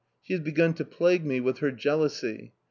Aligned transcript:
She 0.23 0.33
has 0.33 0.41
begun 0.41 0.73
to 0.73 0.83
plague 0.83 1.23
me 1.27 1.39
with 1.41 1.59
her 1.59 1.69
jealousy. 1.71 2.53